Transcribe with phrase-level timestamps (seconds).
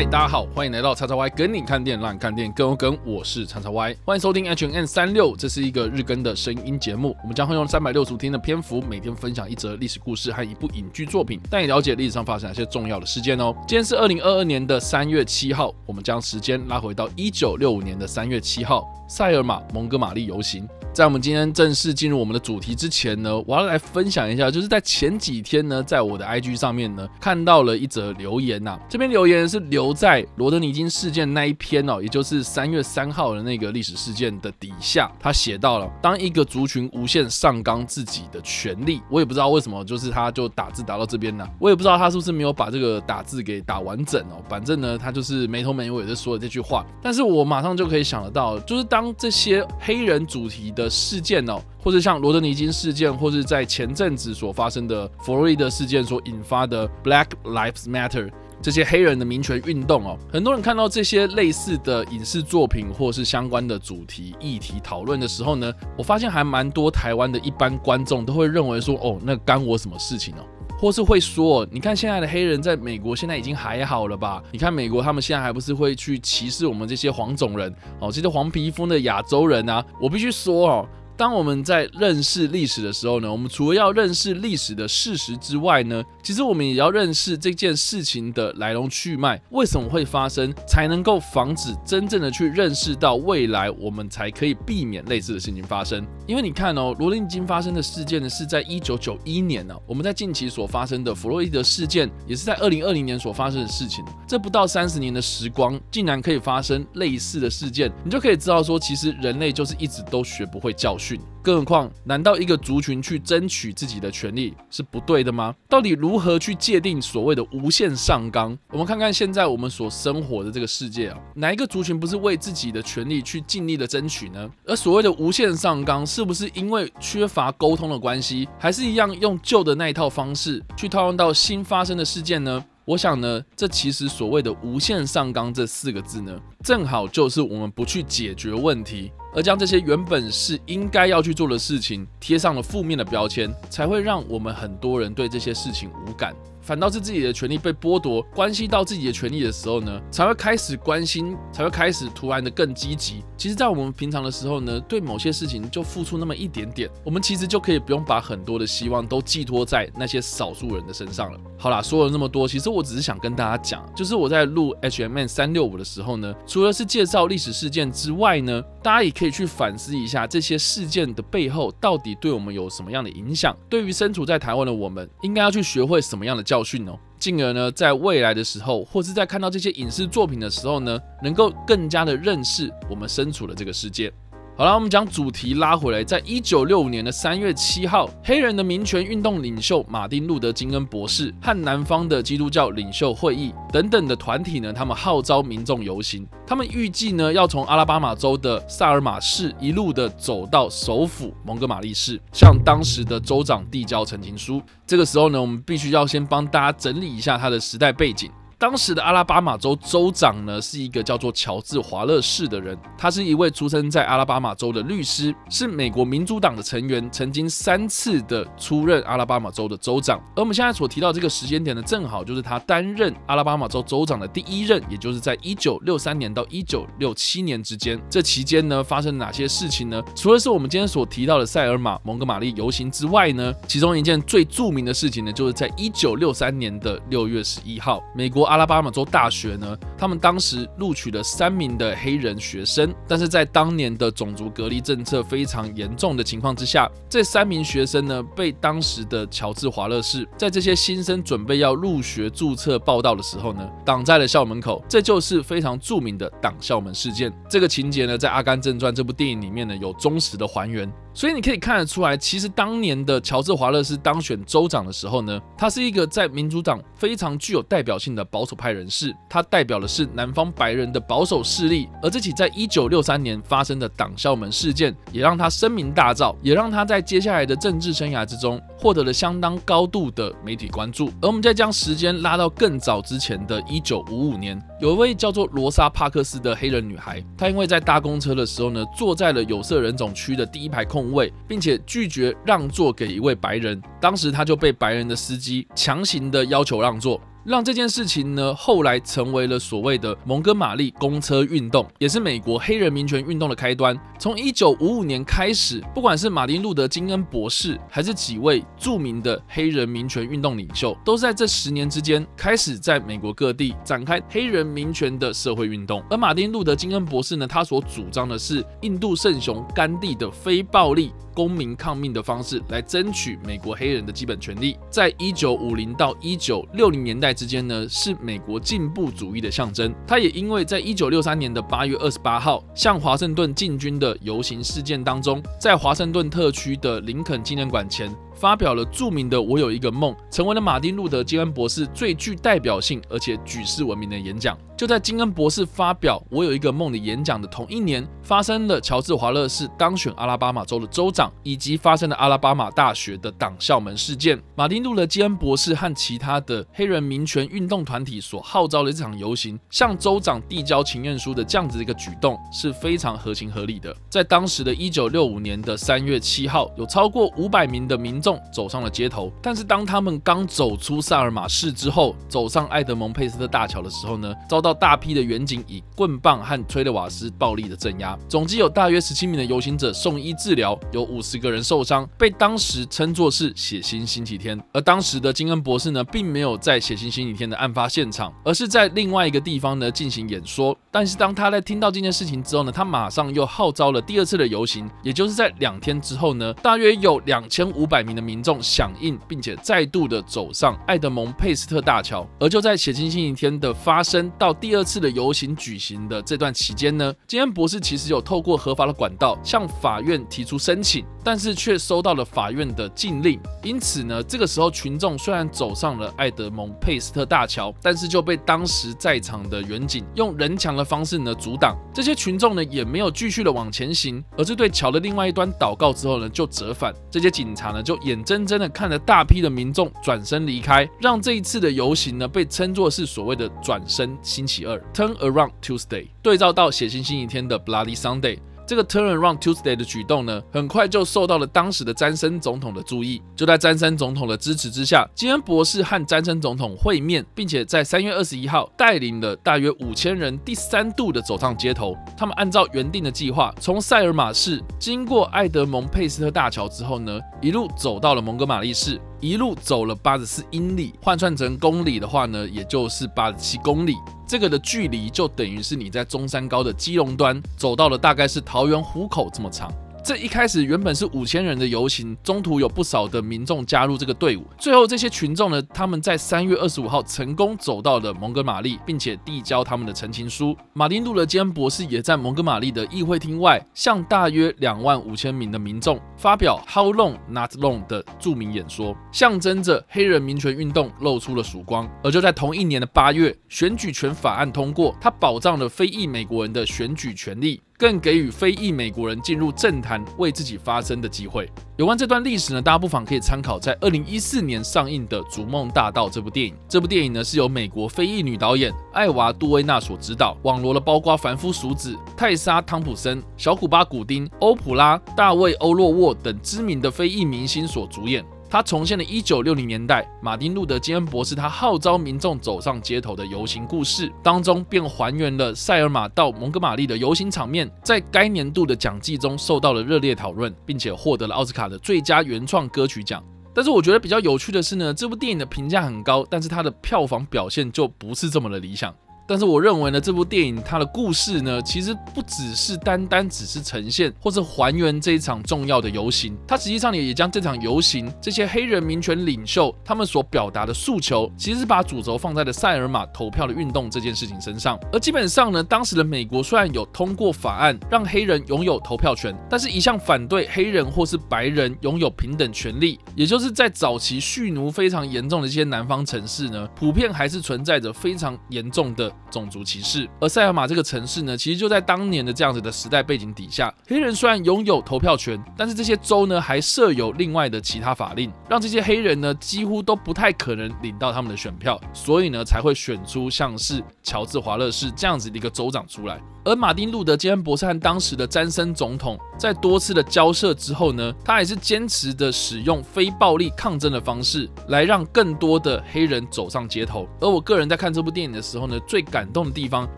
[0.00, 2.98] 嗨，大家好，欢迎来到叉叉 Y 跟你看电影，让你看电影更有梗。
[3.04, 7.14] 我是叉叉 Y，欢迎收听 H N 三六，这是一个日更的声音节目。
[7.20, 13.54] 我们将会用三百六十五天的篇幅，每天分享一则历史故事和一部影剧作品，带你了解历史上发生哪些重要的事件哦。
[13.68, 20.66] 今天是二零二二年的三月七号，我们将时间拉回到一九六五年的三月七号，塞尔玛蒙哥马利游行。
[20.92, 28.80] 在我们今天正式进入我们的主题之前呢，我要来分享一下，就是在前几天呢，在我的 IG 上面呢，看到了一则留言呐、啊。
[28.88, 44.42] 这篇留言是留在罗德尼金事件那一篇哦，也就是三月三号的那个历史事件的底下，他写到了：当一个族群无限上纲自己的权利，我也不知道为什么，就是他就打字打到这边呢，我也不知道他是不是没有把这个打字给打完整哦。
[44.48, 58.30] 反正呢，他就是没头没尾的说了这句话，但是我马上就可以想得到，就是当这些黑人主题的事件哦，或者像罗德尼金事件，或是在前阵子所发生的弗洛伊德事件所引发的 Black Lives Matter
[58.62, 70.44] 这些黑人的民权运动哦，很多人看到这些类似的影视作品或是相关的主题议题讨论的时候呢，我发现还蛮多台湾的一般观众都会认为说，哦，那干我什么事情哦？
[70.78, 74.42] 或是会说，你看现在的黑人在美国现在已经还好了吧？
[74.50, 79.84] 你看美国他们现在还不是会去歧视我们这些黄种人哦，这些黄皮肤的亚洲人啊？
[80.00, 80.88] 我必须说哦。
[81.20, 96.02] 当我们在认识历史的时候呢，我们除了要认识历史的事实之外呢，其实我们也要认识这件事情的来龙去脉，为什么会发生，才能够防止真正的去认识到未来，我们才可以避免类似的事情发生。
[96.26, 104.02] 因为你看哦，罗德尼金发生的事件呢，是在一九九一年呢，我们在近期所发生的弗洛伊德事件，也是在二零二零年所发生的事情。
[104.26, 111.09] 这不到三十年的时光，竟然可以发生类似的事件，你就可以知道说，其实人类就是一直都学不会教训。
[111.42, 115.54] 更何况，难道一个族群去争取自己的权利是不对的吗？
[115.68, 118.56] 到底如何去界定所谓的无限上纲？
[118.70, 124.50] 我们看看现在我们所生活的这个世界啊，哪一个族群不是为自己的权利去尽力的争取呢？
[124.66, 132.64] 而所谓的无限上纲，是不是因为缺乏沟通的关系，还是一样用旧的那一套方式去套用到新发生的事件呢？
[132.86, 146.34] 我想呢，这其实所谓的“无限上纲”这四个字呢，正好就是我们不去解决问题，而将这些原本是应该要去做的事情贴上了负面的标签，才会让我们很多人对这些事情无感。
[146.70, 153.24] 反倒是自己的权利被剥夺，关系到自己的权利的时候呢，才会开始关心，才会开始突然的更积极。
[153.36, 161.40] 其实，在我们平常的时候呢，对某些事情就付出那么一点点，我们其实就可以不用把很多的希望都寄托在那些少数人的身上了。
[161.58, 173.56] 好啦，说了那么多，其实我只是想跟大家讲，就是我在录 H M N 三六五的时候呢，除了是介绍历史事件之外呢，大家也可以去反思一下这些事件的背后到底对我们有什么样的影响。
[173.68, 176.59] 对于身处在台湾的我们，应该要去学会什么样的教。
[176.60, 184.12] 教训哦，进而呢，在未来的时候，或是在看到这些影视作品的时候呢，能够更加的认识我们身处的这个世界。
[184.60, 204.60] 好了，我们将主题拉回来，在一九六五年的三月七号，黑人的民权运动领袖马丁·路德·金恩博士和南方的基督教领袖会议等等的团体呢，他们号召民众游行，他们预计呢要从阿拉巴马州的萨尔马市一路的走到首府蒙哥马利市，向当时的州长递交陈情书。
[204.86, 208.30] 这个时候呢，我们必须要先帮大家整理一下他的时代背景。
[208.60, 220.18] 当时的阿拉巴马州州长呢，是一个叫做乔治·华勒士的人，他是一位出生在阿拉巴马州的律师，是美国民主党的成员，曾经三次的出任阿拉巴马州的州长。
[220.36, 227.98] 而我们现在所提到这个时间点呢，正好就是他担任阿拉巴马州州长的第一任，也就是在一九六三年到一九六七年之间。
[228.10, 230.02] 这期间呢，发生了哪些事情呢？
[230.14, 238.49] 除了是我们今天所提到的塞尔玛蒙哥马利游行之外呢，其中一件最著名的事情呢，就是在一九六三年的六月十一号，美国。
[238.50, 257.32] 阿拉巴马州大学呢，他们当时录取了三名的黑人学生，但是在当年的种族隔离政策非常严重的情况之下，这三名学生呢，被当时的乔治华勒士在这些新生准备要入学注册报到的时候呢，挡在了校门口，这就是非常著名的挡校门事件。
[257.48, 260.92] 这个情节呢，在《阿甘正传》这部电影里面呢，有忠实的还原。
[261.20, 271.90] 所以你可以看得出来，其实当年的乔治华勒斯当选州长的时候呢，他是一个在民主党非常具有代表性的保守派人士，他代表的是南方白人的保守势力。
[272.02, 281.10] 而这起在一九六三年发生的党校门事件，也让他声名大噪，也让他在接下来的政治生涯之中获得了相当高度的媒体关注。
[281.20, 293.80] 而我们再将时间拉到更早之前的一九五五年，有一位叫做罗莎帕克斯的黑人女孩，她因为在搭公车的时候呢，坐在了有色人种区的第一排空位，并且拒绝让座给一位白人。
[294.00, 297.20] 当时他就被白人的司机强行的要求让座。
[297.44, 303.98] 让这件事情呢后来成为了所谓的蒙哥马利公车运动，也是美国黑人民权运动的开端。
[304.18, 316.02] 从一九五五年开始，不管是马丁路德金恩博士，还是几位著名的黑人民权运动领袖，都在这十年之间开始在美国各地展开黑人民权的社会运动。
[316.10, 324.76] 而马丁路德金恩博士呢，他所主张的是印度圣雄甘地的非暴力公民抗命的方式来争取美国黑人的基本权利。
[324.90, 329.94] 在一九五零到一九六零年代之间呢，是美国进步主义的象征。
[330.06, 338.14] 他也因为在一九六三年的八月二十八号向华盛顿进军的游行事件当中，在华盛顿特区的林肯纪念馆前。
[338.40, 344.56] 发表了著名的《我有一个梦》，成为了马丁·路德·金恩博士最具代表性而且举世闻名的演讲。
[344.78, 354.40] 就在金恩博士发表《我有一个梦》的演讲的同一年，发生了乔治·华勒士当选阿拉巴马州的州长，以及发生了阿拉巴马大学的党校门事件。
[354.56, 363.94] 马丁·路德·金恩博士和其他的黑人民权运动团体所号召的这场游行，向州长递交请愿书的这样子一个举动是非常合情合理的。
[364.08, 368.29] 在当时的一九六五年的三月七号，有超过五百名的民众。
[368.52, 378.18] 走上了街头，但是当他们刚走出萨尔马市之后，走上埃德蒙佩斯特大桥的时候呢，遭到大批的远警以棍棒和催泪瓦斯暴力的镇压。
[378.28, 384.60] 总计有大约十七名的游行者送医治疗，有五十个人受伤，被当时称作是血腥星期天。
[384.72, 390.76] 而当时的金恩博士呢，并没有在血腥星期天的案发现场，而是在另外一个地方呢进行演说。
[390.90, 402.26] 但是当他在听到这件事情之后呢，他马上又号召了第二次的游行，也就是在两天之后呢，大约有两千五百名的民众响应，并且再度的走上爱德蒙佩斯特大桥。
[402.38, 413.40] 而就在血腥星期天的发生到第二次的游行举行的这段期间呢，金恩博士其实有透过合法的管道向法院提出申请，但是却收到了法院的禁令。
[413.62, 421.76] 因此呢，这个时候群众虽然走上了爱德蒙佩斯特大桥，但是就被当时在场的远警用人墙的方式呢阻挡。
[421.94, 426.94] 这些群众呢也没有继续的往前行，而是对桥的另外一端祷告之后呢就折返。
[427.10, 436.08] 这些警察呢就眼睁睁的看着大批的民众转身离开，让这一次的游行呢被称作是所谓的转身星期二 （Turn Around Tuesday）。
[436.22, 438.38] 对照到血腥星期天的 Bloody Sunday。
[438.70, 443.20] 这个 Turn Around Tuesday 的举动呢，很快就受到了当时的詹森总统的注意。
[443.34, 451.96] 就在詹森总统的支持之下，金恩博士和詹森总统会面，并且在三月二十一号带领了大约五千人第三度的走上街头。
[452.16, 463.96] 他们按照原定的计划，从塞尔玛市经过爱德蒙佩斯特大桥之后呢，一路走到了蒙哥马利市，一路走了八十四英里，换算成公里的话呢，也就是八十七公里。
[464.30, 469.68] 这个的距离就等于是你在中山高的基隆端走到了大概是桃园湖口这么长。
[470.02, 474.44] 这一开始原本是五千人的游行，中途有不少的民众加入这个队伍。
[474.58, 480.56] 最后这些群众呢，他们在三月二十五号成功走到了蒙哥马利，并且递交他们的陈情书。
[480.72, 491.88] 马丁·路德·金博士也在蒙哥马利的议会厅外，向大约两万五千名的民众发表 “How long, not long” 的著名演说，象征着黑人民权运动露出了曙光。
[492.02, 497.60] 而就在同一年的八月，选举权法案通过，它保障了非裔美国人的选举权利。
[497.80, 501.50] 更给予非裔美国人进入政坛为自己发声的机会。
[501.78, 506.54] 有关这段历史呢，大家不妨可以参考在二零一四年上映的《逐梦大道》这部电影。
[506.68, 518.22] 这部电影呢是由美国非裔女导演艾娃·杜威纳所执导，网罗了包括凡夫俗子、泰莎·汤普森、小古巴·古丁、欧普拉、大卫·欧洛沃等知名的非裔明星所主演。
[518.50, 533.24] 他重现了1960年代马丁·路德·金恩博士他号召民众走上街头的游行故事当中，便还原了塞尔玛到蒙哥马利的游行场面，在该年度的奖季中受到了热烈讨论，并且获得了奥斯卡的最佳原创歌曲奖。
[533.54, 538.92] 但是我觉得比较有趣的是呢，这部电影的评价很高，但是它的票房表现就不是这么的理想。
[539.30, 554.76] 但是我认为呢，这部电影它的故事呢，其实不只是单单只是呈现或是还原这一场重要的游行，它实际上也也将这场游行这些黑人民权领袖他们所表达的诉求，其实把主轴放在了塞尔玛投票的运动这件事情身上。
[554.92, 569.08] 而基本上呢，当时的美国虽然有通过法案让黑人拥有投票权，但是一向反对黑人或是白人拥有平等权利，也就是在早期蓄奴非常严重的一些南方城市呢，普遍还是存在着非常严重的。
[569.30, 586.20] 种族歧视，而塞尔玛这个城市呢，其实就在当年的这样子的时代背景底下，黑人虽然拥有投票权，但是这些州呢还设有另外的其他法令，让这些黑人呢几乎都不太可能领到他们的选票，所以呢才会选出像是乔治华勒士这样子的一个州长出来。
[586.42, 597.08] 而马丁路德金博士和当时的詹森总统在多次的交涉之后呢，他还是坚持的使用非暴力抗争的方式，来让更多的黑人走上街头。
[597.18, 599.88] 而我个人在看这部电影的时候呢，最感动的地方，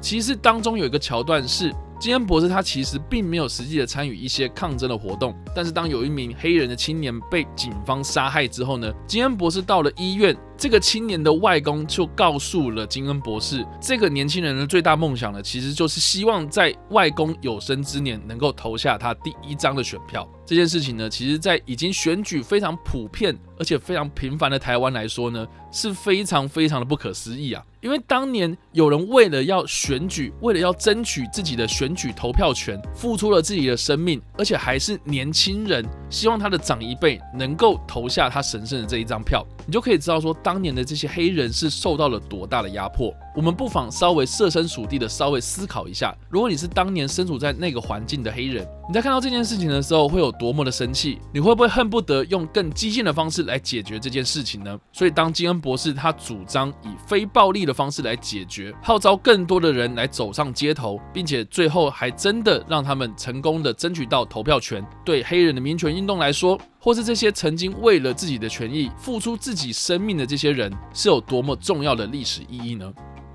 [0.00, 1.74] 其实当中有一个桥段是。
[2.02, 20.28] 金恩博士他其实并没有实际的参与一些抗争的活动，但是当有一名黑人的青年被警方杀害之后呢，金恩博士到了医院，这个青年的外公就告诉了金恩博士，这个年轻人的最大梦想呢，其实就是希望在外公有生之年能够投下他第一张的选票。
[20.44, 27.64] 这件事情呢，其实在已经选举非常普遍而且非常频繁的台湾来说呢，是非常非常的不可思议啊。
[27.80, 43.12] 因为当年有人为了要选举，为了要争取自己的选举投票权，付出了自己的生命，而且还是年轻人，希望他的长一辈能够投下他神圣的这一张票，你就可以知道说，当年的这些黑人是受到了多大的压迫。
[43.34, 51.18] 我们不妨稍微设身处地的稍微思考一下，如果你是当年身处在那个环境的黑人，你在看到这件事情的时候会有多么的生气？
[51.32, 54.78] 你会不会恨不得用更激进的方式来解决这件事情呢？
[54.92, 64.84] 所以，当金恩博士他主张以非暴力的方式来解决，号召更多的人来走上街头，并且最后还真的让他们成功的争取到投票权。
[65.06, 72.92] 对黑人的民权运动来说，或是这些曾经为了自己的权益付出自己生命的这些人，是有多么重要的历史意义呢？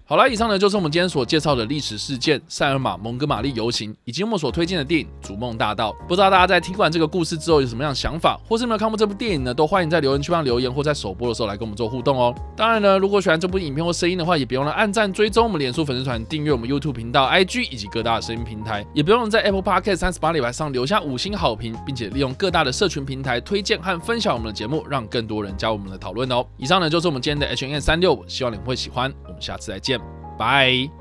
[0.10, 5.92] 好了，以上呢就是我们今天所介绍的历史事件——塞尔玛蒙哥马利游行，以及我们所推荐的电影《逐梦大道》。
[6.08, 9.54] 不知道大家在听完这个故事之后有什么样的想法，或是有没有看过这部电影呢？
[9.54, 12.34] 都欢迎在留言区上留言，或在首播的时候来跟我们做互动哦。
[12.56, 26.46] 当然呢，如果喜欢这部影片或声音的话，也别忘了按赞、追踪我们脸书粉丝团、订阅我们 YouTube 频道、IG 以及各大的声音平台，也不用在 Apple Podcast 三十八礼拜上留下五星好评，并且利用各大的社群平台推荐和分享我们的节目，让更多人加入我们的讨论哦。
[26.56, 29.14] 以上呢就是我们今天的 H&M 365，希望你们会喜欢。
[29.26, 29.97] 我们下次再见。
[30.38, 30.97] 拜。